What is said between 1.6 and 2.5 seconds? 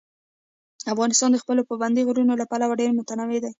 پابندي غرونو له